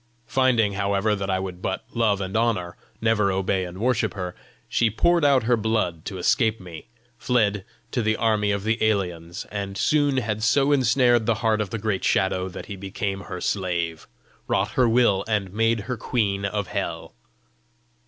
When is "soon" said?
9.77-10.17